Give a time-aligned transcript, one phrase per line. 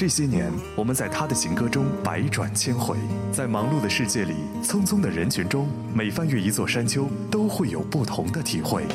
[0.00, 2.96] 这些年，我们在他的行歌中百转千回，
[3.30, 4.32] 在忙碌的世界里，
[4.64, 8.86] 匆匆的人群中，每翻越一座山丘，都会有不同的体会。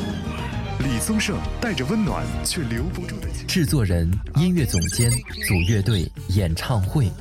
[0.79, 5.11] 李宗盛带着温暖却留不住的制作人、音乐总监、
[5.47, 7.11] 组乐队、演唱会，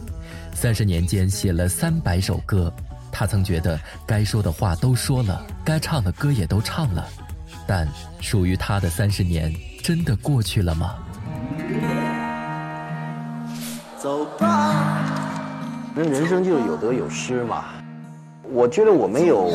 [0.55, 2.73] 三十年间写了三百首歌。
[3.13, 7.07] 他曾觉得该说的话都说了，该唱的歌也都唱了，
[7.69, 7.87] 但
[8.19, 10.95] 属于他的三十年真的过去了吗？
[14.05, 15.41] 走吧，
[15.95, 17.65] 那人生就是有得有失嘛。
[18.53, 19.51] 我觉得我没有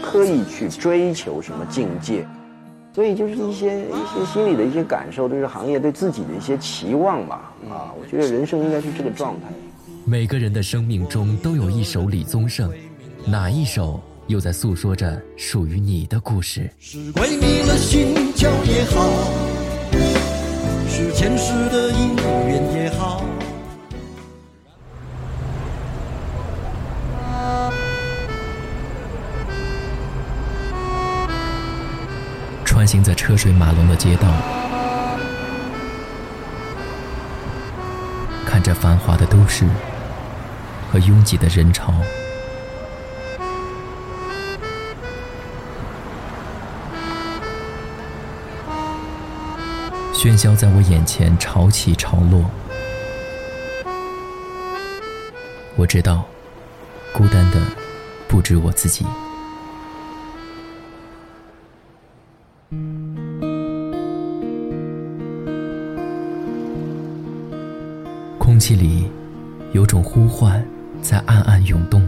[0.00, 2.24] 刻意去追求什么境界。
[2.94, 7.52] 所以就是一些一些心里的一些感受，对这行业对自己的一些期望吧。
[7.68, 9.48] 啊，我觉得人生应该是这个状态。
[10.04, 12.72] 每个人的生命中都有一首李宗盛，
[13.26, 16.70] 哪一首又在诉说着属于你的故事？
[16.78, 19.10] 是鬼迷了心窍也好，
[20.88, 22.14] 是前世的因
[22.46, 23.24] 缘也好。
[32.80, 34.26] 穿行在车水马龙的街道，
[38.46, 39.66] 看着繁华的都市
[40.90, 41.92] 和拥挤的人潮，
[50.14, 52.50] 喧嚣在我眼前潮起潮落。
[55.76, 56.24] 我知道，
[57.12, 57.60] 孤单的
[58.26, 59.04] 不止我自己。
[68.60, 69.10] 空气里
[69.72, 70.62] 有种呼唤
[71.00, 72.06] 在暗暗涌动。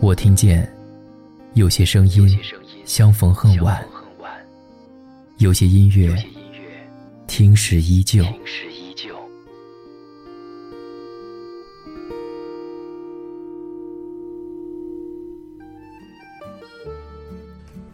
[0.00, 0.66] 我听见
[1.52, 2.34] 有些声音
[2.86, 3.84] 相逢恨晚，
[5.36, 6.16] 有些音乐
[7.26, 8.24] 听时依旧。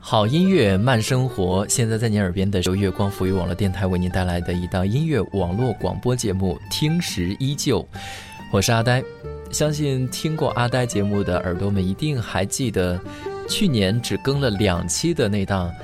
[0.09, 7.81] 好音乐慢生活，现在在您耳边的由月光浮语网络电台为您带来的一档音乐网络广播节目《听时依旧》，
[8.53, 9.03] 我是阿呆。
[9.51, 13.01] 相信听过阿呆节目的耳朵们一定还记得，
[13.49, 15.75] 去年只更了两期的那档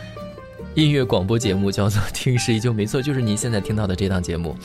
[0.76, 4.56] 音乐广播节目叫做《听时依旧》，没错，就是您现在听到的这档节目。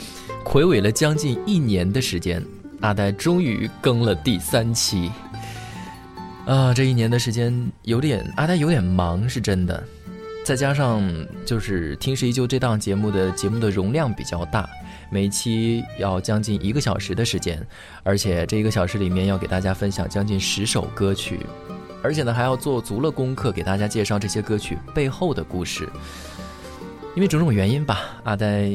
[0.44, 2.46] 魁违了将近一年的时间，
[2.82, 5.12] 阿呆终于更了第三期。
[6.48, 7.54] 啊，这一年的时间
[7.84, 9.84] 有点阿呆有点忙，是真的。
[10.46, 11.04] 再加上
[11.46, 14.66] 就是《听时依旧》这档节目的节目的容量比较大，
[15.10, 17.62] 每期要将近一个小时的时间，
[18.02, 21.46] 而且这一个小时里面要给大家分享将近十首歌曲，
[22.02, 25.90] 而且呢还要做足了功课给大家介绍这些歌曲背后的故事。
[27.14, 28.70] 因为种种原因吧，阿呆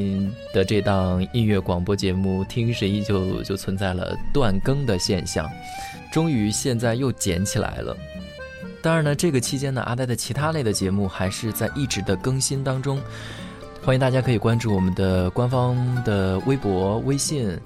[0.53, 5.49] 的这档音乐广播节目《听时依旧》就存在了断更的现象。
[6.13, 7.97] 终于现在又捡起来了，
[8.83, 13.01] 当然呢，这个期间呢，阿呆的其他类的节目还是在一直的更新当中。
[13.83, 17.59] 欢迎大家可以关注我们的官方的微博、微信，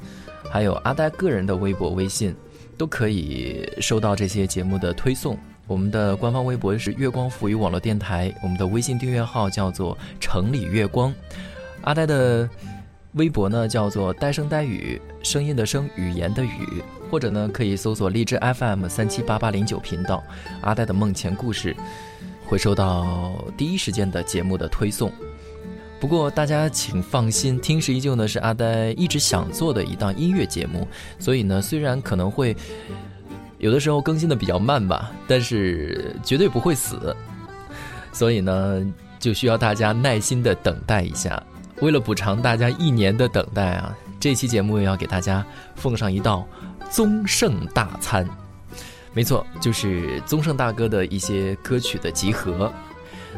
[0.49, 2.33] 还有阿呆个人的微博、微信，
[2.77, 5.37] 都可以收到这些节目的推送。
[5.67, 11.13] 我们的官方微博是月光浮语网络电台，我们的微信订阅号叫做城里月光，
[11.81, 12.49] 阿呆的
[13.15, 16.81] 微博呢叫做呆声呆语，声音的声，语言的语。
[17.09, 20.23] 或者呢，可以搜索荔枝 FM 三七八八零九频道，
[20.61, 21.75] 阿呆的梦前故事，
[22.45, 25.11] 会收到第一时间的节目的推送。
[25.99, 32.55] 不过大家请放心，听时依旧呢是阿呆一直想做的一档音乐节目，所以呢，虽然可能会
[33.57, 37.15] 有的时候更新的比较慢吧，但是绝对不会死。
[38.13, 38.85] 所以呢，
[39.19, 41.41] 就需要大家耐心的等待一下。
[41.81, 45.45] 为了补偿大家一年的等待啊，这期节目要给大家
[45.75, 46.47] 奉上一道。
[46.89, 48.27] 宗盛大餐，
[49.13, 52.71] 没错，就是宗盛大哥的一些歌曲的集合。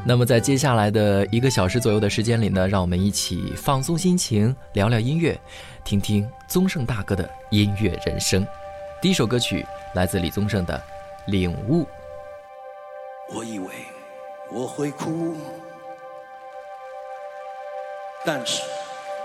[0.05, 5.37] 那么在接下来的一个小时左右的时间里呢，让我们一起放松心情，聊聊音乐，
[5.83, 8.45] 听听宗盛大哥的音乐人生。
[9.01, 10.81] 第一首歌曲来自李宗盛的
[11.31, 11.83] 《领悟》。
[13.33, 13.67] 我以为
[14.51, 15.35] 我会哭，
[18.25, 18.61] 但是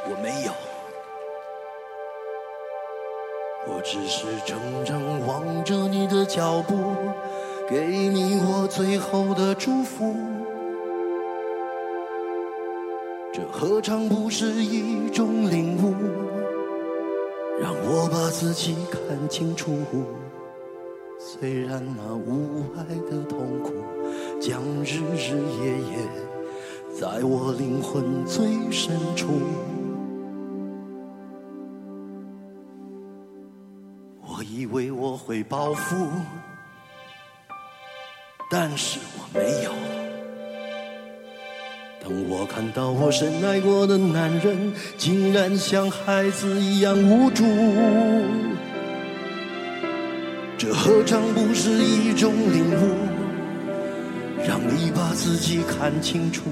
[0.09, 0.74] 我没有。
[3.67, 6.75] 我只是怔怔望着你的脚步，
[7.69, 10.15] 给你我最后的祝福。
[13.33, 15.95] 这何尝不是一种领悟？
[17.61, 19.73] 让我把自己看清楚。
[21.19, 23.73] 虽然那无爱的痛苦，
[24.41, 25.99] 将日日夜夜
[27.01, 29.29] 在我灵魂最深处。
[34.57, 36.09] 以为我会报复，
[38.49, 39.73] 但是我没有。
[42.01, 47.43] 当我看到我深爱过的男人，竟然像孩子一样无助，
[50.57, 52.95] 这何尝不是一种领悟？
[54.47, 56.45] 让你把自己看清楚，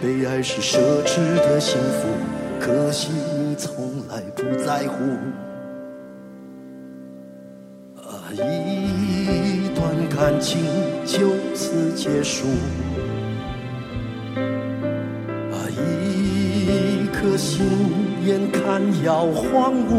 [0.00, 2.06] 被爱是奢侈的幸福，
[2.60, 5.02] 可惜你从来不在乎。
[8.46, 10.60] 一段感情
[11.04, 12.46] 就此结束。
[15.52, 17.66] 啊，一颗心
[18.24, 19.90] 眼看要荒芜，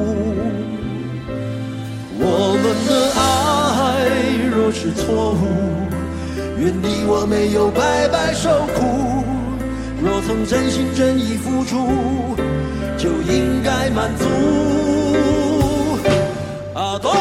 [2.18, 2.24] 我
[2.62, 3.20] 们的爱
[4.50, 5.44] 若是错误，
[6.58, 8.80] 愿你我没有白白受苦。
[10.04, 12.36] 若曾真心真意付出，
[12.98, 14.26] 就应该满足。
[16.74, 17.14] 啊，多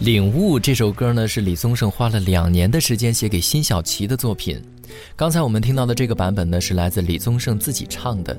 [0.00, 4.58] 领悟这首歌呢，是李宗盛花了两年的时间写给辛晓琪的作品。
[5.14, 8.34] 刚才我们听到的这个版本呢，是来自李宗盛自己唱的。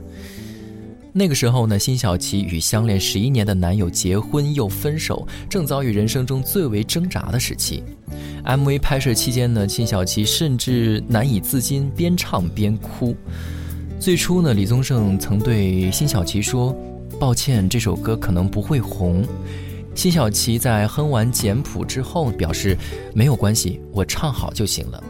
[1.13, 7.83] 那个时候呢，辛晓琪与相恋十一年的男友结婚又分手，正遭遇人生中最为挣扎的时期。
[8.43, 13.15] MV 拍摄期间呢，辛晓琪甚至难以自禁，边唱边哭。
[13.99, 16.75] 最初呢，李宗盛曾对辛晓琪说
[17.21, 19.23] ：“抱歉，这首歌可能不会红。”
[20.01, 22.75] 辛晓琪在哼完简谱之后表示
[23.13, 25.03] ：“没有关系，我唱好就行了。”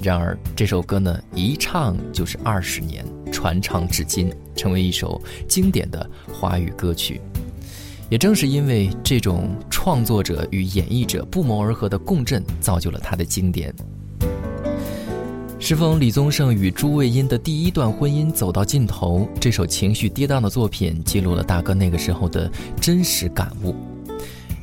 [0.00, 7.20] 然而这首歌呢，一唱就是二十年，传唱至今，成为一首经典的华语歌曲。
[8.08, 13.74] 也正是因为这种创作者与演绎者不谋而合的共振，造就了它的经典。
[15.58, 22.48] 适逢李宗盛与朱卫茵的第一段婚姻走到尽头，这首情绪跌宕的作品记录了大哥那个时候的
[22.80, 23.74] 真实感悟。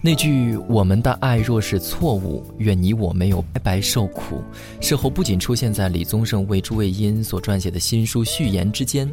[0.05, 4.39] 那句“我们的爱若是错误，愿你我没有白白受苦”，
[4.79, 9.11] 事后不仅出现在李宗盛为朱卫茵所撰写的新书序言之间，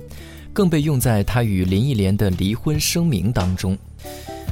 [0.53, 3.75] 更被用在他与林忆莲的离婚声明当中。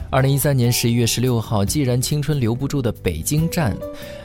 [0.08, 3.76] 二零一三年十一月十六号，既然青春留不住的北京站，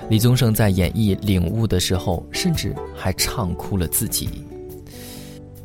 [0.10, 4.29] 李宗盛在演绎《领悟》的时候，甚至还唱哭了自己。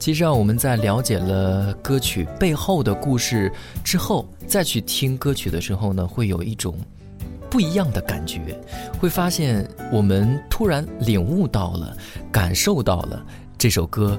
[0.01, 3.53] 其实啊，我们在了解了歌曲背后的故事
[3.85, 6.75] 之后，再去听歌曲的时候呢，会有一种
[7.51, 8.41] 不一样的感觉，
[8.99, 11.95] 会发现我们突然领悟到了、
[12.33, 13.23] 感受到了
[13.59, 14.19] 这首歌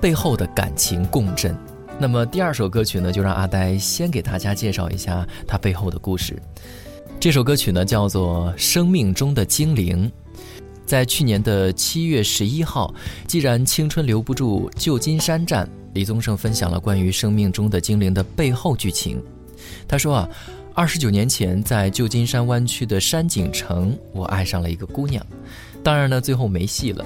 [0.00, 1.58] 背后的感情共振。
[1.98, 6.40] 那么第二首歌曲呢，就让阿呆先给大家介绍一下它背后的故事。
[7.18, 10.08] 这首歌曲呢叫做《生命中的精灵》。
[10.86, 12.94] 在去年的七月十一号，
[13.26, 19.20] 既然青春留不住旧金山站，李宗盛分享了关于《生命中的精灵》的背后剧情。
[19.88, 20.28] 他说啊，
[20.74, 25.24] 二十九年前在旧金山湾区的山景城，我爱上了一个姑娘，
[25.82, 27.04] 当然呢最后没戏了。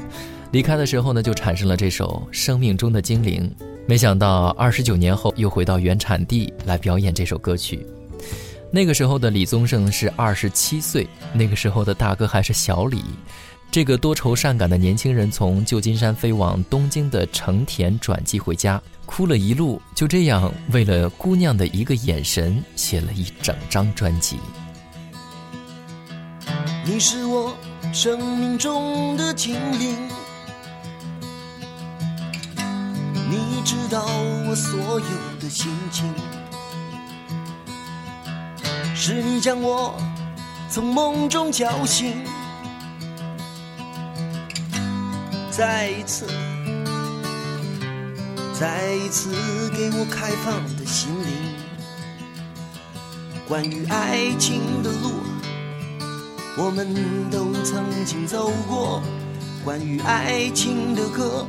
[0.52, 3.50] 离开的时候呢，就产生了这首《生命中的精灵》。
[3.86, 7.84] 没想到二十九年后又回到原产地来表演这首歌曲。
[8.72, 13.02] 那个时候的李宗盛是二十七岁，那个时候的大哥还是小李。
[13.72, 19.80] 这个多愁善感的年轻人从旧金山飞往东京的成田转机回家，哭了一路。
[19.94, 24.40] 就这样，为了姑娘的一个眼神，写了一整张专辑。
[26.84, 27.56] 你是我
[27.92, 29.96] 生命中的精灵。
[33.28, 34.04] 你知道
[34.48, 36.12] 我所有的心情，
[38.96, 39.94] 是你将我
[40.68, 42.16] 从梦中叫醒，
[45.60, 46.24] 再一次，
[48.58, 49.30] 再一次
[49.76, 51.28] 给我开放的心灵。
[53.46, 55.20] 关于爱情的路，
[56.56, 56.94] 我们
[57.30, 59.02] 都曾经走过；
[59.62, 61.46] 关于爱情的歌。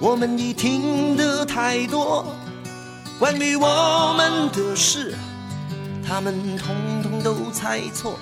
[0.00, 2.24] 我们已听得太多
[3.18, 5.14] 关于我们的事，
[6.02, 8.18] 他们统统都猜错。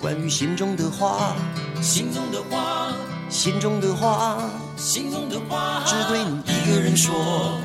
[0.00, 1.34] 关于心中的话，
[1.80, 2.92] 心中的话，
[3.32, 4.36] 心中的话，
[4.76, 7.58] 心中的话，只对你一个人说。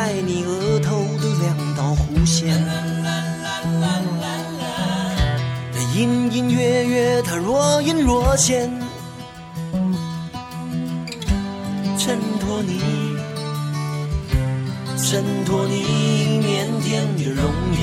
[0.00, 2.56] 在你额头的两道弧线。
[5.74, 8.70] 它隐隐约约，它若隐若现，
[11.98, 12.80] 衬托你，
[14.96, 15.82] 衬托你
[16.44, 16.46] 腼
[16.80, 17.82] 腆的容颜。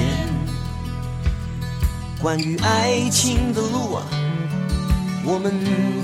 [2.22, 4.08] 关于爱情的路啊。
[5.26, 5.52] 我们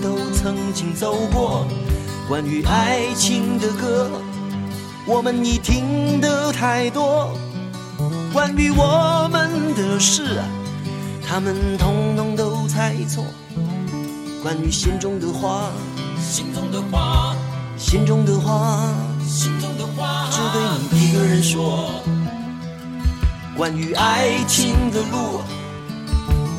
[0.01, 1.65] 都曾经走过
[2.27, 4.11] 关于爱情的歌，
[5.05, 7.35] 我们已听得太多。
[8.31, 10.39] 关于我们的事，
[11.27, 13.25] 他们统统都猜错。
[14.43, 15.71] 关于心中的话，
[16.19, 17.35] 心中的话，
[17.77, 18.93] 心中的话，
[19.27, 21.89] 心中的话，只对你一个人说。
[23.57, 25.41] 关于爱情的路。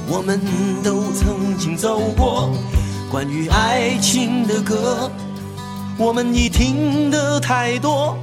[0.09, 0.39] 我们
[0.83, 2.51] 都曾经走过
[3.11, 5.11] 关于爱情的歌，
[5.97, 8.15] 我们已听得太多。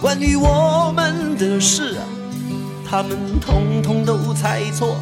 [0.00, 1.96] 关于我们的事，
[2.88, 4.96] 他们统统都猜错。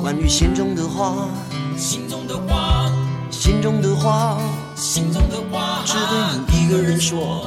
[0.00, 1.28] 关于心中的话，
[1.76, 2.90] 心中的话，
[3.30, 4.40] 心中的话，
[4.74, 6.16] 心中的话，只对
[6.48, 7.46] 你一个人说。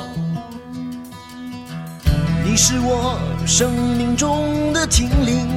[2.44, 5.48] 你是我生命中的精灵。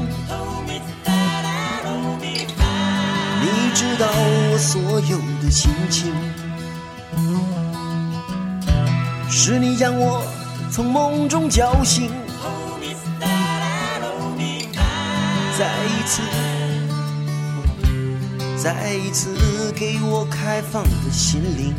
[3.41, 6.13] 你知道我所有的心情，
[9.31, 10.23] 是你将我
[10.71, 12.11] 从梦中叫醒，
[15.59, 16.23] 再一次，
[18.57, 21.75] 再一次给我开放的心灵。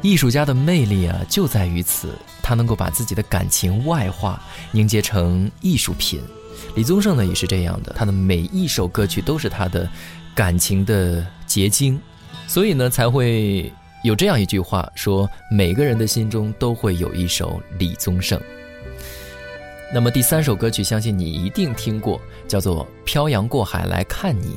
[0.00, 6.22] 艺术家的魅力啊，就在于此，他能够把自己的感情外化，凝结成艺术品。
[6.76, 9.88] 李宗盛呢也是这样的，他的每一首歌曲都是他的
[10.36, 11.98] 感情的结晶，
[12.46, 13.72] 所以呢才会
[14.04, 18.38] 有这样一句话说：每个人的心中都会有一首李宗盛。
[19.94, 24.48] 那么第三首歌曲，相信你一定听过，叫做《漂洋过海来看你》。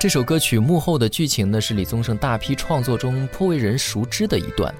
[0.00, 4.74] 这首歌曲幕后的剧情呢，是李宗盛大批创作中颇为人熟知的一段。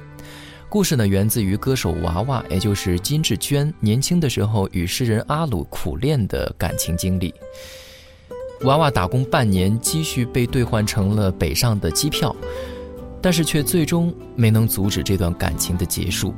[0.71, 7.35] 故事呢，源自于歌手娃娃，也就是金志娟年轻的时候与诗人阿鲁苦恋的感情经历。
[8.63, 12.35] 娃娃打工半年，积蓄被兑换成了北上的机票，
[13.21, 16.35] 但是却最终没能阻止这段感情的结束。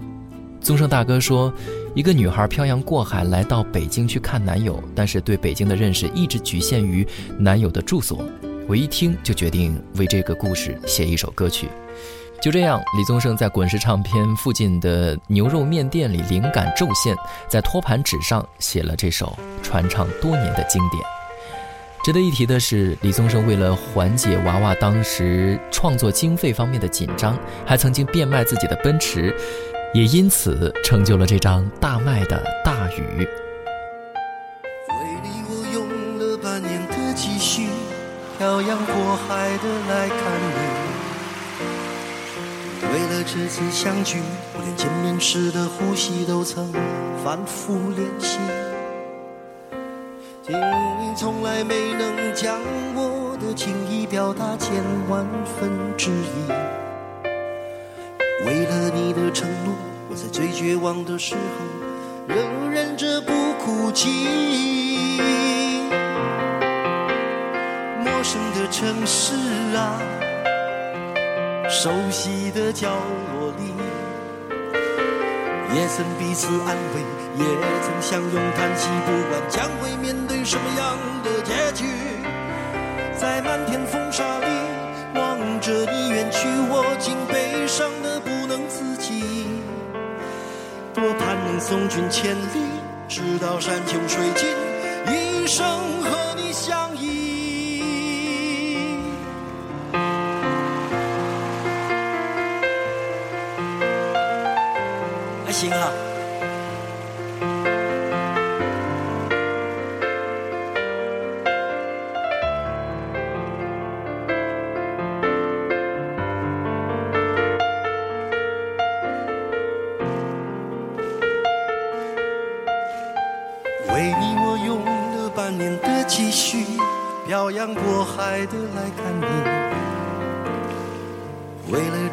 [0.61, 1.53] 宗盛大哥说，
[1.95, 7.07] 一个女孩漂洋过海来到北京去看男友，但是对北京的认识一直局限于
[7.39, 8.25] 男友的住所。
[8.67, 11.69] 我一听就决定为这个故事写一首歌曲。
[12.43, 17.15] 就这样，李宗盛在滚石唱片附近的牛肉面店里灵感骤现，
[17.49, 21.16] 在托盘纸上写了这首传唱多年的经典。
[22.07, 27.37] 值得一提的是，李宗盛为了缓解娃娃当时创作经费方面的紧张，
[27.67, 29.35] 还曾经变卖自己的奔驰，
[29.93, 33.03] 也因此成就了这张大卖的大雨。
[33.19, 33.27] 为
[35.25, 35.85] 你，我用
[36.21, 37.67] 了半年的积蓄。
[38.39, 40.17] 漂洋过海的来看
[42.79, 44.21] 你，为了这次相聚，
[44.55, 46.73] 我连见面时的呼吸都曾
[47.25, 48.39] 反复练习。
[50.49, 52.61] 你从来没能将
[52.95, 54.73] 我的情意表达千
[55.09, 56.49] 万分之一。
[58.45, 59.75] 为了你的承诺，
[60.09, 61.41] 我在最绝望的时候，
[62.29, 65.19] 仍忍着不哭泣。
[68.05, 69.35] 陌生的城市
[69.75, 70.01] 啊，
[71.69, 73.36] 熟悉的角落，
[75.77, 77.05] 也曾彼此安慰，
[77.37, 77.45] 也
[77.83, 78.89] 曾相拥叹息。
[79.05, 81.85] 不管将会面对什么样的结局，
[83.15, 84.47] 在漫天风沙里
[85.21, 89.23] 望着你远去，我竟悲伤的不能自己。
[90.95, 94.49] 多盼能送君千里，直到山穷水尽，
[95.13, 95.63] 一生
[96.01, 96.96] 和你相
[105.57, 106.06] 心了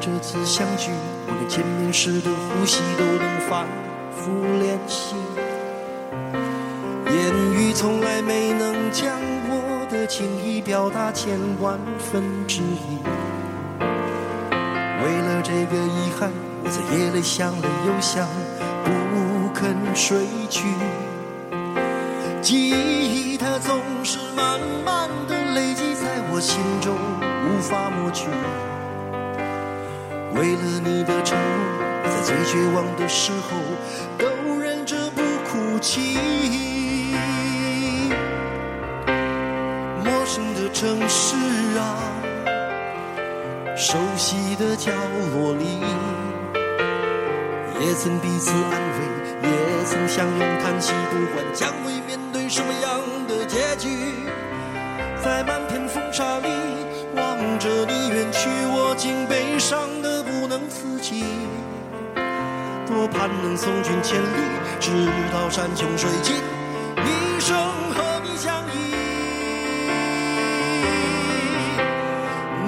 [0.04, 0.92] 这次相聚。
[1.26, 3.66] 我连见面时的呼吸都能反
[4.12, 5.16] 复练习，
[7.06, 9.16] 言语从来没能将
[9.48, 13.00] 我的情意表达千万分之一。
[13.80, 16.30] 为了这个遗憾，
[16.66, 18.28] 我在夜里想了又想，
[18.84, 20.66] 不肯睡去。
[22.42, 26.94] 记忆它总是慢慢的累积在我心中，
[27.48, 28.28] 无法抹去。
[30.44, 33.56] 为了你的承诺，在最绝望的时候
[34.18, 36.18] 都忍着不哭泣。
[40.04, 41.38] 陌生的城市
[41.80, 41.96] 啊，
[43.78, 44.92] 熟悉的角
[45.34, 45.80] 落里，
[47.80, 50.92] 也曾彼此安慰，也曾相拥叹息。
[51.10, 53.88] 不管将会面对什么样的结局，
[55.24, 56.50] 在漫天风沙里
[57.16, 57.24] 望
[57.60, 60.13] 着你远去，我竟悲伤的。
[60.74, 61.24] 自己，
[62.88, 64.26] 多盼能送君千里，
[64.80, 64.90] 直
[65.32, 67.56] 到山穷水尽，一生
[67.94, 68.76] 和你相依。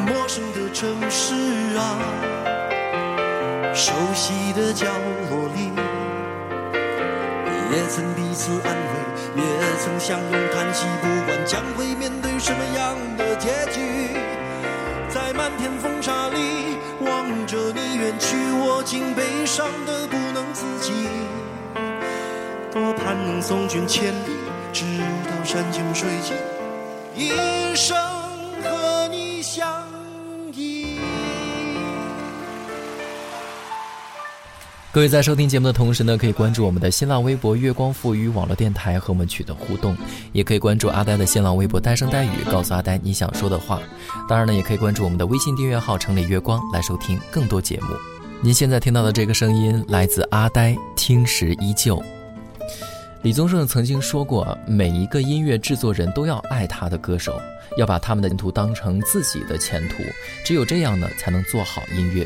[0.06, 1.34] 陌生的城市
[1.76, 1.98] 啊，
[3.74, 4.86] 熟悉的角
[5.32, 5.72] 落里，
[7.72, 9.44] 也曾彼此安慰，也
[9.80, 10.86] 曾相拥叹息。
[11.02, 13.82] 不管将会面对什么样的结局，
[15.10, 16.78] 在漫天风沙里。
[17.06, 20.92] 望着你远去，我竟悲伤的不能自己。
[22.72, 24.36] 多盼能送君千里，
[24.74, 24.84] 直
[25.24, 26.36] 到山穷水尽，
[27.16, 27.96] 一生
[34.96, 39.94] 各位在收听节目的同时呢，可以关注我们的新浪微博“月光赋予网络电台”和我们取得互动，
[40.32, 43.82] 也可以关注阿呆的新浪微博“呆声呆语”，告诉阿呆你想说的话。
[44.26, 47.88] 当然呢，也可以关注我们的微信订阅号“城里月光”来收听更多节目。
[48.42, 52.02] 您现在听到的这个声音来自阿呆，听时依旧。
[53.22, 57.38] 李宗盛曾经说过，每一个音乐制作人都要爱他的歌手，
[57.78, 59.96] 要把他们的前途当成自己的前途，
[60.46, 62.26] 只有这样呢，才能做好音乐。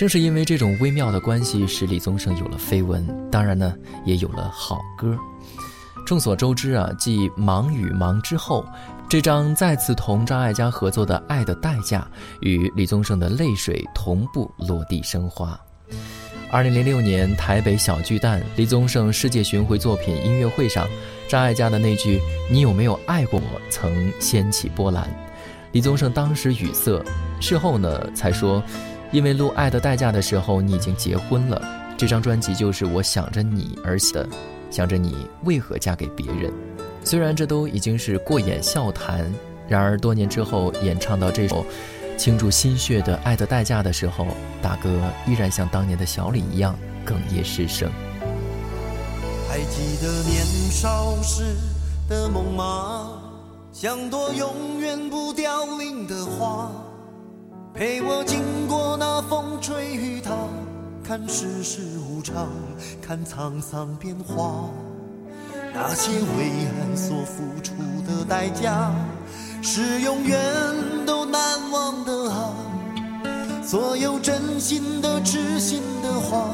[0.00, 3.74] 正是因为这种微妙的关系，使李宗盛有了绯闻，当然呢，
[4.06, 5.14] 也有了好歌。
[6.06, 8.64] 众所周知啊，继《忙与忙》之后，
[9.10, 12.00] 这张再次同张艾嘉合作的《爱的代价》
[12.40, 15.60] 与李宗盛的泪水同步落地生花。
[16.50, 20.88] 二零零六年台北小巨蛋李宗盛世界巡回作品音乐会上，
[21.28, 22.18] 张艾嘉的那句
[22.50, 25.06] “你有没有爱过我”曾掀起波澜，
[25.72, 27.04] 李宗盛当时语塞，
[27.38, 28.62] 事后呢才说。
[29.12, 31.60] 因为录《爱的代价》的时候，你已经结婚了。
[31.98, 34.28] 这张专辑就是我想着你而写的，
[34.70, 36.52] 想着你为何嫁给别人。
[37.04, 39.30] 虽然这都已经是过眼笑谈，
[39.68, 41.64] 然而多年之后演唱到这首
[42.16, 44.26] 倾注心血的《爱的代价》的时候，
[44.62, 47.90] 大哥依然像当年的小李一样哽咽失声。
[49.48, 51.42] 还记得年少时
[52.08, 53.10] 的梦吗？
[53.72, 56.70] 像朵永远不凋零的花。
[57.72, 60.30] 陪我经过那风吹雨打，
[61.04, 62.48] 看世事无常，
[63.00, 64.68] 看沧桑变化。
[65.72, 67.72] 那些为爱所付出
[68.06, 68.92] 的代价，
[69.62, 70.36] 是永远
[71.06, 72.52] 都难忘的啊！
[73.64, 76.50] 所有真心的、痴心的话，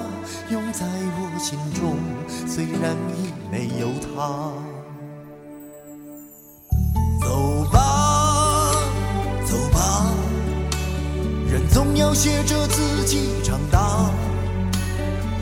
[0.51, 1.97] 永在我心中，
[2.47, 4.53] 虽然已没有他。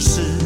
[0.00, 0.39] 是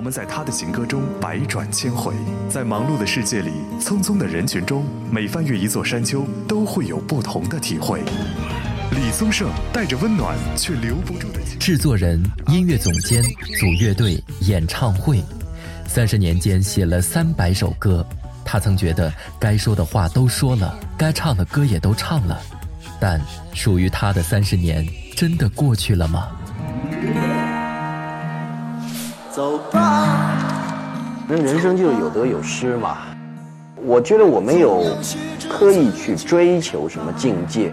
[0.00, 2.14] 我们在他的行歌中百转千回，
[2.48, 8.00] 在忙碌的世界里，匆匆的人群中，每翻越一座山丘，都会有不同的体会。
[8.92, 11.40] 李宗盛带着温暖却留不住的。
[11.58, 13.22] 制作人、音乐总监、
[13.58, 15.22] 组乐队、演唱会，
[15.86, 18.02] 三十年间写了三百首歌。
[18.42, 22.40] 他曾觉得该说的话都说了，该唱的歌也都唱了，
[22.98, 23.20] 但
[23.52, 24.82] 属于他的三十年
[25.14, 26.26] 真的过去了吗？
[29.40, 30.36] 走吧，
[31.26, 32.98] 那人生就是有得有失嘛。
[33.82, 34.84] 我觉得我没有
[35.48, 37.72] 刻意去追求什么境界，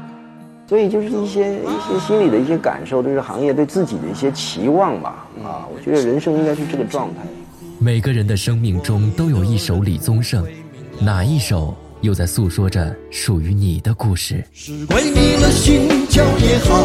[0.65, 5.27] 所以就是一些一些心里的一些感受，就是行业对自己的一些期望吧。
[5.43, 7.15] 啊，我觉得人生应该是这个状态。
[7.79, 10.45] 每个人的生命中都有一首李宗盛，
[11.01, 14.41] 哪一首又在诉说着属于你的故事？
[14.53, 16.81] 是鬼迷了心窍也好，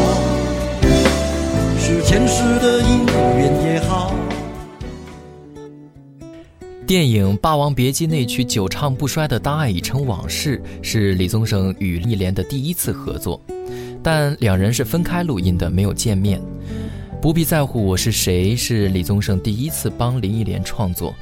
[1.79, 3.05] 是前世的因
[3.37, 4.13] 缘也好。
[6.85, 13.41] 电影《霸王别姬》那曲久唱不衰的《当爱已成往事》是李宗盛与林忆莲的第一次合作，
[14.03, 16.41] 但两人是分开录音的，没有见面。
[17.21, 21.15] 不必在乎我是谁是李宗盛第一次帮林忆莲创作，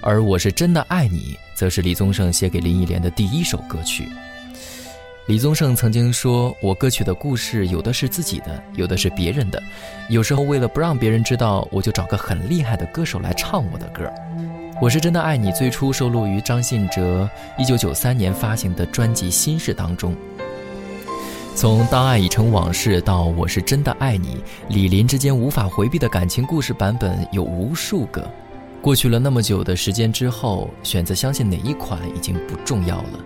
[0.00, 4.08] 而我是真的爱你，则是李宗盛写给林忆莲的第一首歌曲。
[5.26, 9.60] 李宗盛曾经说：“我歌曲的故事有的是自己的，有的是别人的。
[10.08, 14.10] 有时候为了不让别人知道，我就找个很厉害的歌手来唱我的歌。”
[14.80, 20.14] 我是真的爱你，最初收录于张信哲1993年发行的专辑《心事》当中。
[21.56, 28.24] 从当爱已成往事到我是真的爱你，李林之间无法回避的感情故事版本有无数个。
[28.80, 33.18] 过去了那么久的时间之后，选择相信哪一款已经不重要了，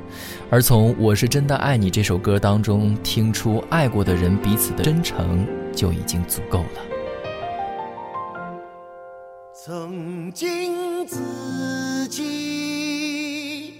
[0.48, 6.80] 而从我是真的爱你这首歌当中听出爱过的人彼此的真诚，就已经足够了。
[9.54, 10.48] 曾经
[11.04, 13.74] 自己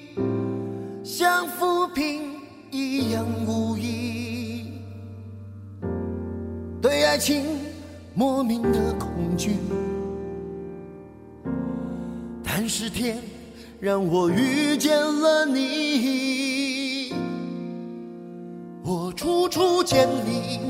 [1.04, 2.22] 像浮萍
[2.70, 4.72] 一样无依，
[6.80, 7.44] 对爱情
[8.14, 9.56] 莫名的恐惧。
[12.42, 13.18] 但是天
[13.80, 17.12] 让我遇见了你，
[18.82, 20.60] 我处处见你，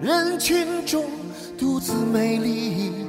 [0.00, 1.04] 人群中。
[1.58, 3.01] 独自美丽，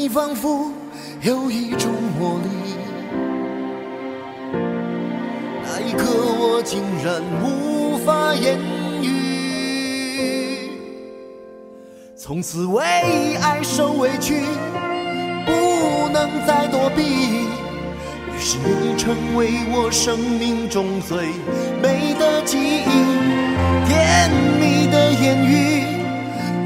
[0.00, 0.72] 你仿佛
[1.20, 2.48] 有一种魔力。
[5.62, 6.06] 那一刻，
[6.38, 8.58] 我竟然无法言
[9.02, 10.70] 语。
[12.16, 12.82] 从此为
[13.42, 14.40] 爱受委屈，
[15.44, 17.02] 不能再躲避。
[17.02, 21.26] 于是你成为我生命中最
[21.82, 23.04] 美的记忆。
[23.86, 25.84] 甜蜜的言语，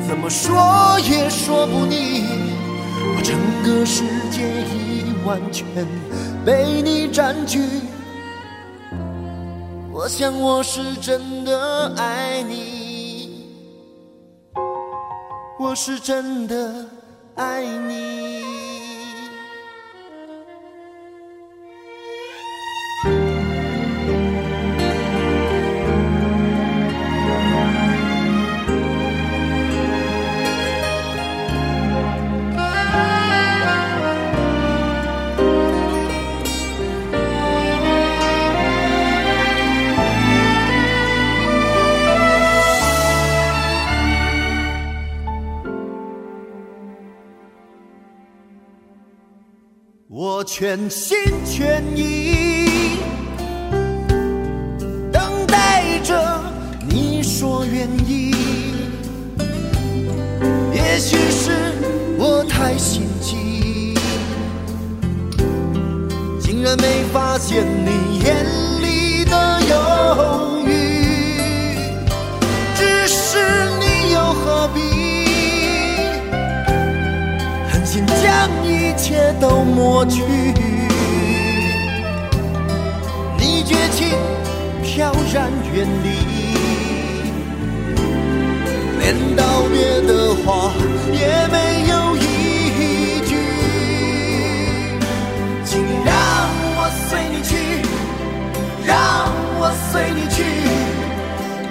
[0.07, 2.44] 怎么说也说不腻。
[3.25, 5.67] 整个世界已完全
[6.45, 7.59] 被你占据。
[9.91, 13.49] 我想我是真的爱你，
[15.59, 16.87] 我是真的
[17.37, 18.74] 爱你。
[50.57, 53.01] 全心全意
[55.11, 56.41] 等待着
[56.89, 58.33] 你说愿意。
[60.73, 61.51] 也许是
[62.17, 63.95] 我太心急，
[66.41, 68.47] 竟然没发现你眼
[68.81, 69.75] 里的犹
[79.05, 80.23] 一切都抹去，
[83.37, 84.09] 你绝情
[84.83, 86.09] 飘然远离，
[88.99, 90.73] 连道别的话
[91.13, 93.37] 也没有一句。
[95.67, 96.17] 请让
[96.79, 97.53] 我随你去，
[98.87, 98.97] 让
[99.61, 100.43] 我随你去，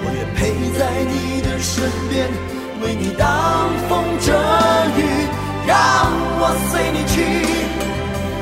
[0.04, 2.30] 我愿陪在你的身边，
[2.80, 4.30] 为你挡风遮
[4.96, 5.33] 雨。
[5.66, 5.76] 让
[6.40, 7.14] 我随你去，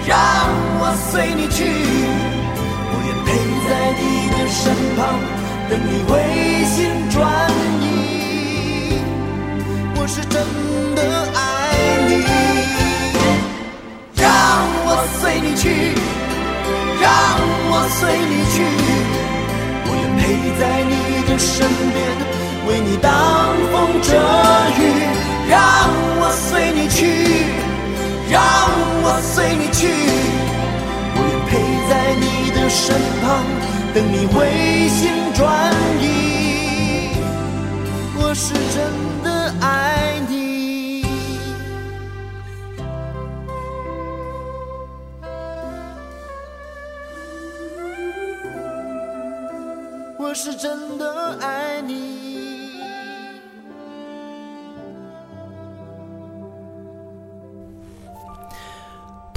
[0.07, 0.17] 让
[0.81, 1.65] 我随你去，
[2.91, 3.29] 我愿陪
[3.69, 4.61] 在你的身
[4.97, 5.01] 旁，
[5.71, 6.11] 等你回
[6.67, 6.77] 心
[7.11, 7.17] 转
[7.81, 7.85] 意。
[9.95, 10.35] 我是真
[10.97, 11.01] 的
[11.35, 11.41] 爱
[12.09, 12.11] 你。
[14.17, 14.27] 让
[14.85, 14.89] 我
[15.21, 15.65] 随你去，
[17.01, 17.07] 让
[17.71, 18.55] 我随你去，
[19.87, 20.21] 我愿陪
[20.59, 20.93] 在你
[21.31, 21.51] 的身
[21.93, 21.97] 边，
[22.67, 23.11] 为你挡
[32.75, 33.45] 身旁，
[33.95, 37.11] 等你回心转意。
[38.17, 38.83] 我是真
[39.23, 41.05] 的爱你。
[50.19, 52.32] 我是真的爱你。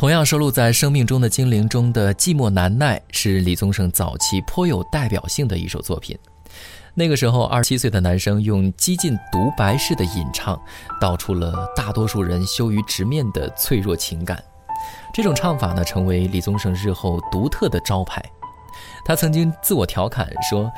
[0.05, 6.15] 同样收录在《生命中的精灵》中的《寂寞难耐》是李宗盛早期颇有代表性的一首作品。
[6.93, 10.61] 那个时候，二十七岁的男生用激进独白式的吟唱，
[11.01, 14.39] 道出了大多数人羞于直面的脆弱情感。
[15.11, 18.23] 这种唱法呢，成为李宗盛日后独特的招牌。
[19.03, 20.71] 他曾经自我调侃说：“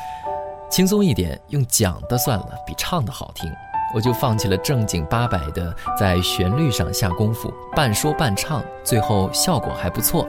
[0.71, 3.51] 轻松一点，用讲的算了，比唱的好听。”
[3.93, 10.27] 我就放弃了正经八百的在旋律上下功夫，半说半唱，最后效果还不错。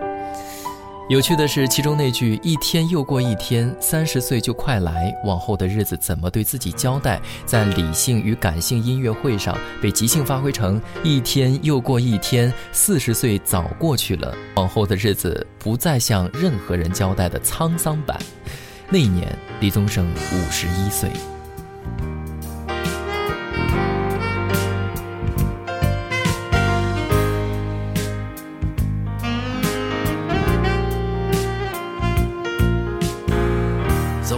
[1.08, 18.20] 有趣的是，其中那句“一天又过一天，三十岁就快来，往后的日子怎么对自己交代”，在理性与感性音乐会上被即兴发挥成“一天又过一天，四十岁早过去了，往后的日子不再向任何人交代”的沧桑版。
[18.90, 21.10] 那一年，李宗盛五十一岁。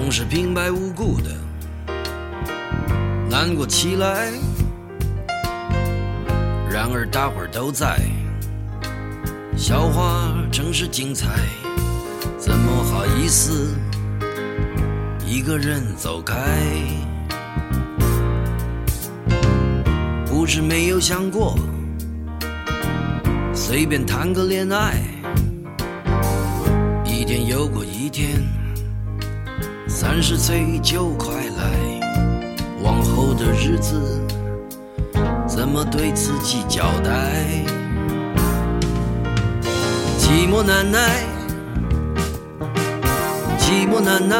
[0.02, 1.30] 总是平白无故的
[3.28, 4.32] 难过起来，
[6.70, 8.00] 然而大伙儿都在，
[9.58, 11.28] 笑话真是精彩，
[12.38, 13.76] 怎么好意思
[15.26, 16.34] 一个人走开？
[20.24, 21.58] 不是没有想过
[23.52, 24.98] 随便谈个恋爱，
[27.04, 28.40] 一天又过一天。
[30.02, 31.62] 三十岁就快来，
[32.82, 34.00] 往后的日子
[35.46, 37.12] 怎么对自己交代？
[40.18, 41.22] 寂寞难耐，
[43.58, 44.38] 寂寞难耐，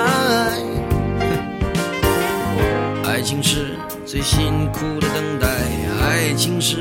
[3.05, 5.47] 爱情是最辛苦的等待，
[6.03, 6.77] 爱情是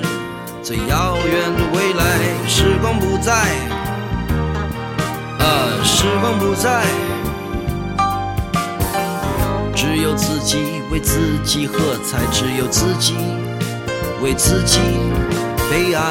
[0.64, 2.48] 最遥远的未来。
[2.48, 3.34] 时光不再，
[5.38, 7.09] 啊，时光不再。
[10.20, 13.16] 自己为自己喝彩，只有自己
[14.22, 14.82] 为自己。
[15.72, 16.02] 悲哀。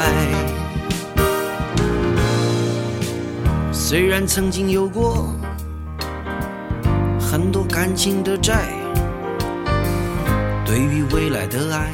[3.73, 5.35] 虽然曾经有过
[7.21, 8.69] 很多感情的债，
[10.65, 11.91] 对于未来的爱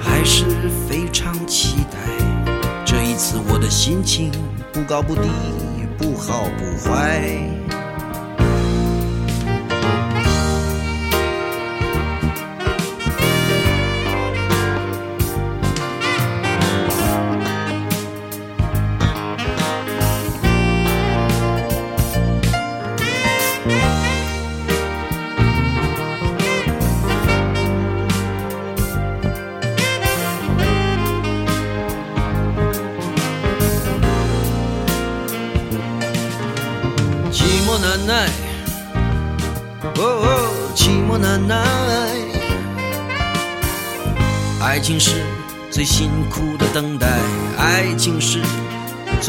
[0.00, 0.44] 还是
[0.88, 1.98] 非常期待。
[2.84, 4.32] 这一次我的心情
[4.72, 5.30] 不高不低，
[5.96, 7.22] 不好不坏。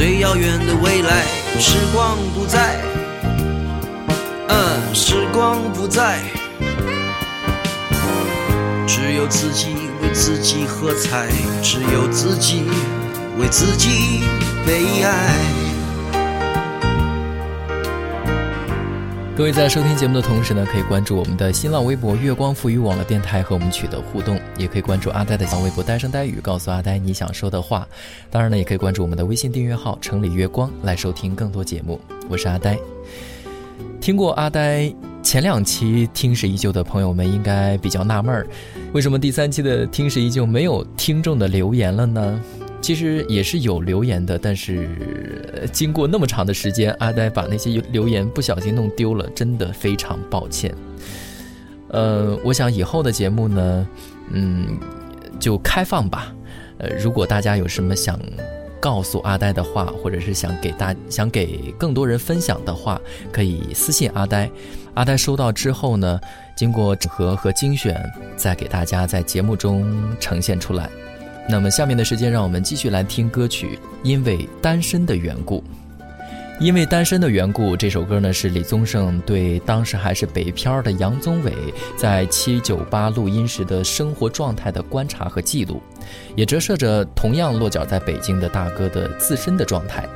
[0.03, 1.23] 最遥远的未来。
[1.57, 2.75] 时光不再，
[4.49, 6.19] 嗯，时光不再，
[8.85, 11.29] 只有自己为自己喝彩，
[11.61, 12.65] 只有自己
[13.37, 14.23] 为自己
[14.67, 15.62] 悲哀。
[19.35, 27.87] 各位在收听节目的同时呢，可以关注我们的新浪微博“月光赋予网络电台”和我们取得互动，也可以关注阿呆的新浪微博“呆声呆语”，告诉阿呆你想说的话。
[28.29, 31.99] 当然呢，也可以关注我们的微信订阅号“城里月光”来收听更多节目。
[32.29, 32.77] 我是阿呆。
[33.99, 38.45] 听过阿呆前两期《听时依旧》的朋友们应该比较纳闷儿，
[38.93, 42.39] 为什么第三期的《听时依旧》没有听众的留言了呢？
[42.83, 44.89] 其实也是有留言的，但是
[45.71, 50.75] 经过那么长的时间，阿呆把那些留言不小心弄丢了，真的非常抱歉。
[51.87, 53.87] 呃，我想以后的节目呢，
[54.31, 54.77] 嗯，
[55.39, 56.35] 就开放吧。
[56.77, 58.19] 呃，如果大家有什么想
[58.81, 62.99] 告诉阿呆的话，或者是想给大想给更多人分享的话，
[63.31, 64.51] 可以私信阿呆。
[64.95, 66.19] 阿呆收到之后呢，
[66.57, 67.97] 经过整合和精选，
[68.35, 69.85] 再给大家在节目中
[70.19, 70.89] 呈现出来。
[71.47, 75.59] 那么下面的时间，让我们继续来听歌曲《因为单身的缘故》。
[76.59, 81.51] 因为单身的缘故，这首歌呢是李宗盛对当时还是北漂的杨宗纬
[81.97, 85.81] 在七九八录音时的生活状态的观察和记录，
[86.35, 90.07] 也折射着同样落脚在北京的大哥的自身的状态。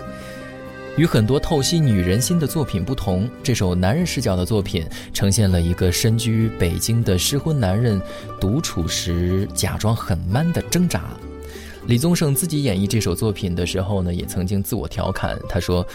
[0.97, 4.83] 与很多透析女人心的作品不同，这首男人视角的作品
[5.13, 8.01] 呈现了一个身居北京的失婚男人
[8.41, 11.03] 独处时假装很 man 的挣扎。
[11.85, 15.85] 李宗盛自己演绎这首作品的时候呢，也曾经自我调侃，他说。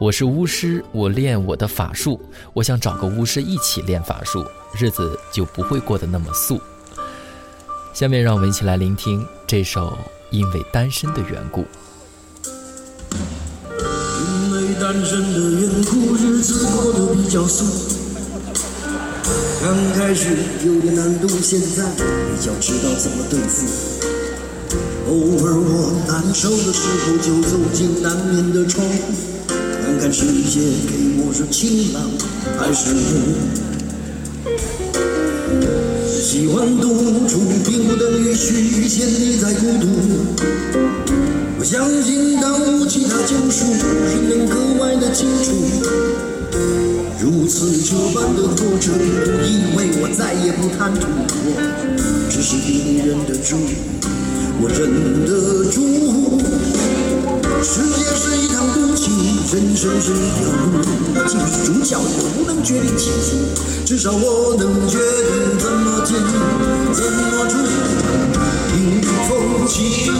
[0.00, 2.18] 我是巫师，我练我的法术。
[2.54, 4.42] 我想找个巫师一起练法术，
[4.74, 6.58] 日子就不会过得那么素。
[7.92, 9.88] 下面让我们一起来聆听这首
[10.30, 11.60] 《因为单身的缘故》。
[14.80, 17.66] 单身的缘故，日子过得比较素。
[19.62, 23.66] 刚开始有点难度，现在比较知道怎么对付。
[25.06, 29.12] 偶尔我难受的时候，就走进南面的窗户。
[29.82, 32.10] 看看世界给我是晴朗
[32.58, 32.96] 还是雾。
[36.08, 39.86] 喜欢独处，并不等于虚陷你在孤独。
[41.60, 43.66] 我相信当无其他救赎，
[44.08, 45.52] 人能格外的清楚。
[47.20, 51.06] 如此这般的活着，不因为我再也不贪图，
[52.30, 53.58] 只是你忍得住，
[54.62, 54.88] 我忍
[55.26, 55.84] 得住。
[57.60, 59.12] 世界是一场赌局，
[59.52, 60.80] 人生是一条路。
[61.28, 66.16] 既不是主角，也不能决定前途，至少我能决定怎么进，
[66.94, 67.52] 怎么出。
[68.72, 70.12] 迎风起舞，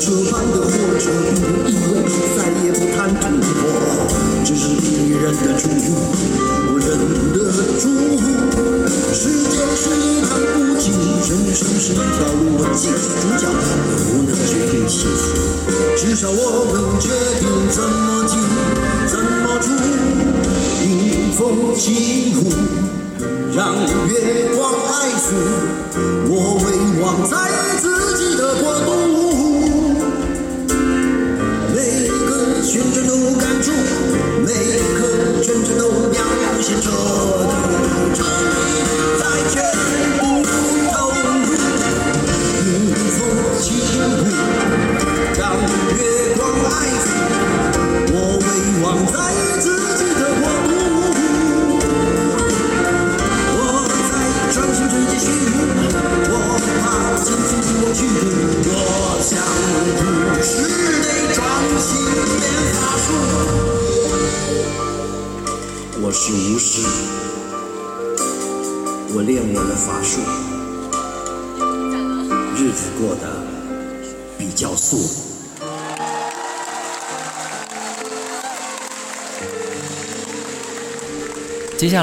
[0.00, 2.02] 这般的活着，不因为
[2.36, 4.10] 再也不贪图，我
[4.44, 5.62] 只是你忍得住，
[6.68, 6.86] 我忍
[7.32, 7.36] 得
[7.78, 7.84] 住。
[9.14, 10.82] 世界是一场孤寂，
[11.30, 13.42] 人生是一条路，我既是主角，
[14.10, 15.22] 不能决定起伏，
[15.96, 16.42] 至少我
[16.72, 17.08] 能决
[17.40, 18.32] 定怎么进，
[19.06, 19.64] 怎么出。
[20.84, 22.23] 迎风起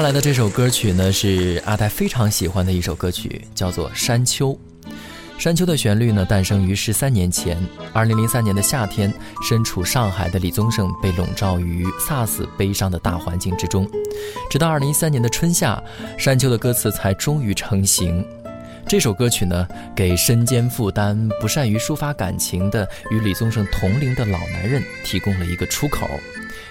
[0.02, 4.48] 下来的这首歌曲呢，是阿呆非常喜欢的一首歌曲，叫做《山丘》。
[5.38, 7.56] 《山丘》的旋律呢，诞生于十三年前，
[7.92, 9.14] 二零零三年的夏天，
[9.48, 13.88] 身处上海的李宗盛被笼罩于 SARS 悲伤的大环境之中，
[14.50, 15.80] 直到二零一三年的春夏，
[16.20, 18.26] 《山丘》的歌词才终于成型。
[18.88, 26.10] 这首歌曲呢，给身兼负担、不善于抒发感情的与李宗盛同龄的老男人提供了一个出口。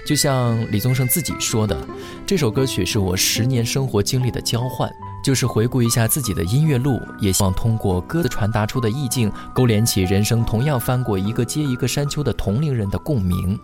[0.06, 1.78] 就像李宗盛自己说的，
[2.26, 4.92] 这首歌曲是我十年生活经历的交换，
[5.24, 13.58] 就是回顾一下自己的音乐路，也希望通过歌词传达出的意境，勾连起人生同样翻过一个接一个山丘的同龄人的共鸣。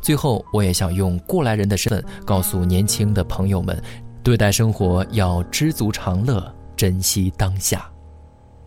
[0.00, 3.80] 最后，我也想用过来人的身份，告诉年轻的朋友们，
[4.22, 7.88] 对待生活要知足常乐，珍惜当下。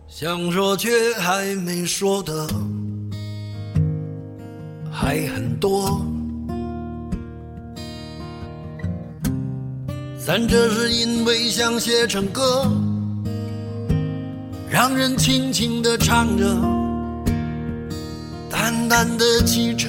[0.06, 2.48] 想说却还没说的
[4.90, 6.00] 还很多。
[10.30, 12.70] 但这是因为想写成歌，
[14.68, 16.44] 让人轻轻地唱着，
[18.50, 19.88] 淡淡的记着，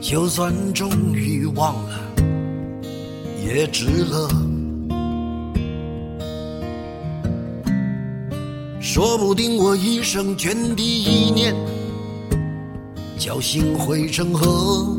[0.00, 2.00] 就算终于忘了，
[3.46, 4.28] 也值了。
[8.80, 11.54] 说不定我一生涓滴一念，
[13.20, 14.98] 侥幸汇成河。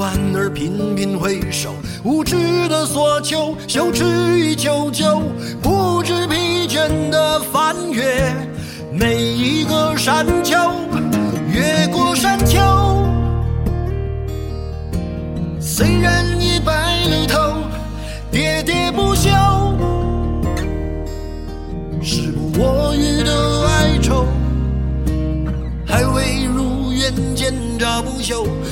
[0.00, 1.74] 安而频频回首，
[2.04, 4.04] 无知的索求，羞耻
[4.38, 5.20] 与求救，
[5.60, 8.32] 不知疲倦的翻越
[8.92, 10.56] 每一个山丘，
[11.52, 12.58] 越过山丘。
[15.60, 16.72] 虽然已白
[17.06, 17.54] 了头，
[18.30, 19.30] 喋喋不休，
[22.02, 24.26] 时不我予的哀愁，
[25.84, 28.46] 还未如愿见着不朽，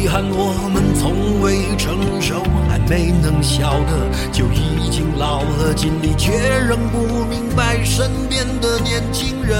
[0.00, 6.32] 遗憾我们从未成熟，还没能晓得，就已经老了，尽力却
[6.66, 9.58] 仍不明白身边的年轻人。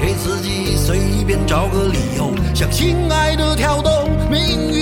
[0.00, 4.79] 给自己随便找个理由，向心爱的挑逗，命运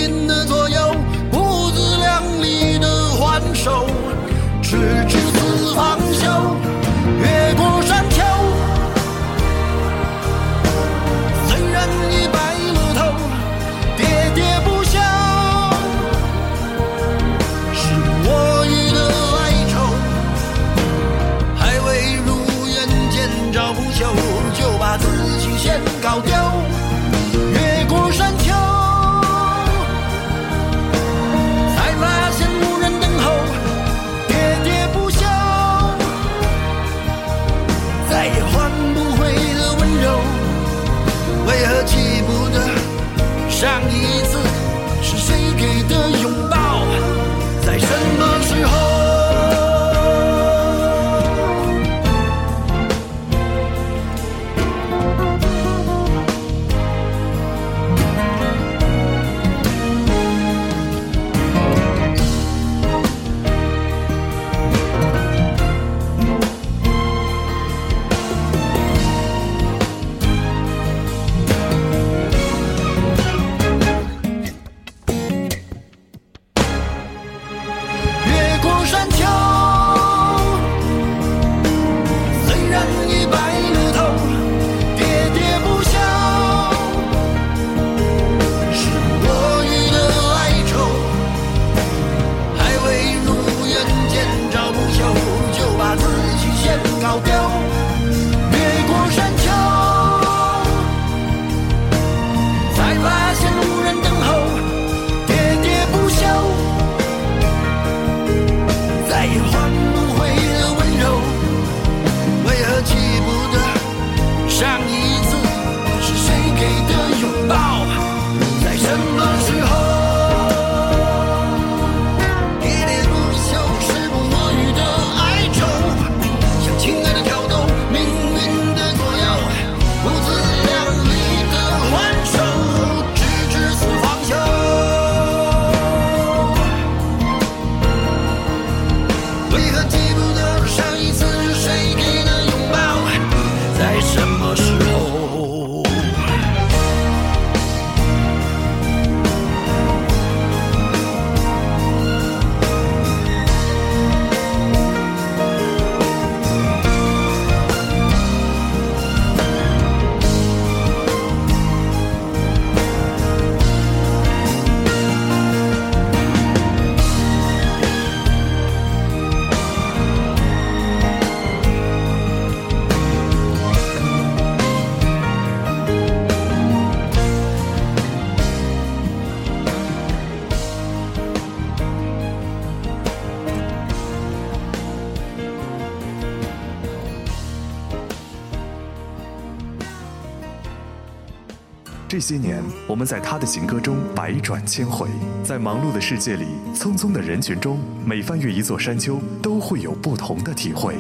[192.29, 195.09] 些年，我们在他的行歌中百转千回，
[195.43, 200.95] 在忙碌的世界里，匆匆的人群中，每翻越一座山丘，都会有不同的体会。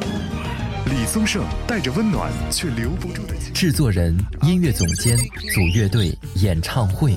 [0.87, 5.18] 李宗盛带着温暖却留不住的制作人、音乐总监、
[5.53, 7.14] 组乐队、演唱会，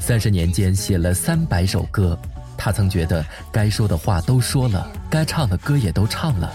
[0.00, 2.18] 三十年间写了三百首歌。
[2.58, 6.52] 他曾觉得该说的话都说了，该唱的歌也都唱了，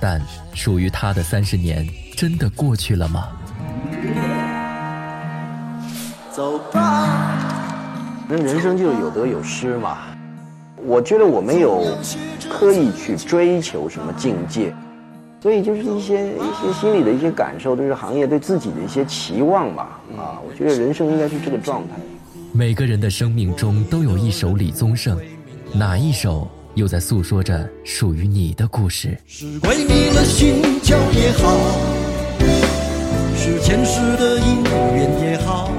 [0.00, 0.20] 但
[0.52, 3.28] 属于他的三十年真的过去了吗？
[6.34, 9.98] 走吧，那人生就是有得有失嘛。
[10.84, 11.84] 我觉得我没有
[12.50, 14.74] 刻意去追求什么境界，
[15.40, 20.00] 所以就是一些一些心里的一些感受，对这行业对自己的一些期望吧。
[20.18, 21.94] 啊，我觉得人生应该是这个状态。
[22.50, 25.16] 每个人的生命中都有一首李宗盛，
[25.72, 29.16] 哪一首又在诉说着属于你的故事？
[29.28, 31.56] 是鬼迷了心窍也好，
[33.36, 35.70] 是前世的因缘也好。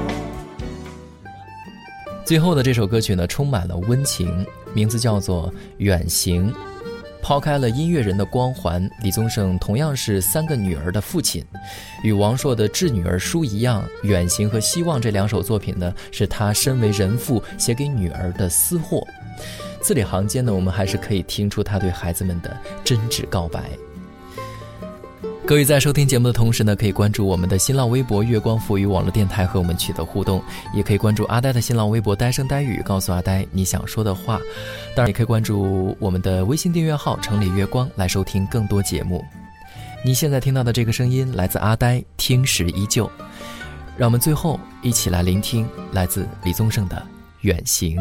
[2.25, 5.47] 最后的这首歌曲呢，充满了温情，名字叫做
[5.77, 6.51] 《远行》。
[7.21, 11.45] 抛开了音乐人的光环，李宗盛同样是三个女儿的父亲，
[12.03, 19.05] 与王朔的《致女儿书》一样，《远行》和《希望》这两首作品呢，是他身为人父写给女儿的私货。
[19.79, 23.69] 字里行间呢，我们还是可以听出他对孩子们的真挚告白。
[25.47, 30.41] 各位在收听节目的同时呢，可以关注我们的新浪微博“月光赋予网络电台”和我们取得互动，
[30.73, 34.39] 也可以关注阿呆的新浪微博“呆声呆语”，告诉阿呆你想说的话。
[34.95, 39.23] 当然，也可以关注我们的微信订阅号“城里月光”来收听更多节目。
[40.03, 43.09] 你现在听到的这个声音来自阿呆，听时依旧。
[43.95, 46.97] 让我们最后一起来聆听来自李宗盛的
[47.41, 47.97] 《远行》。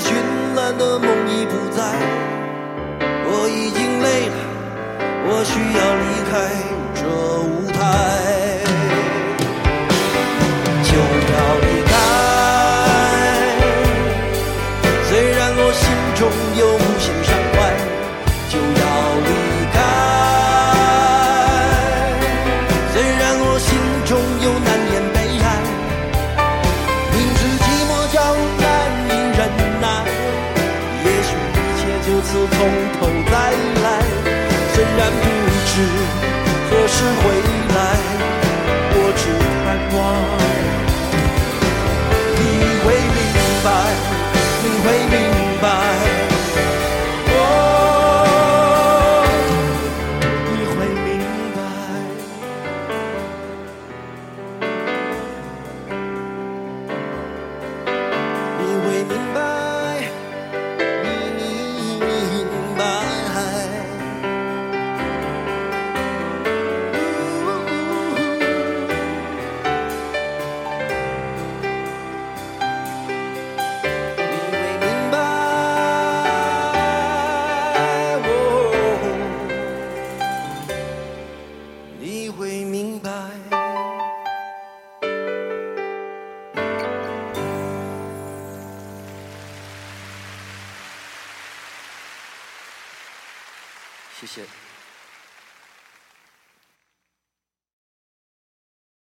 [0.00, 0.14] 绚
[0.54, 1.82] 烂的梦已不在
[3.26, 4.38] 我已经累了
[5.28, 6.32] 我需要离开
[6.94, 7.00] 这
[7.42, 8.39] 舞台。